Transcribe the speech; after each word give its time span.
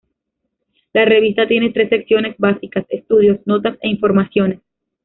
La 0.93 1.05
revista 1.05 1.47
tiene 1.47 1.69
tres 1.69 1.89
secciones 1.89 2.35
básicas: 2.39 2.87
"Estudios", 2.89 3.37
"Notas" 3.45 3.77
e 3.83 3.87
"Informaciones". 3.89 4.59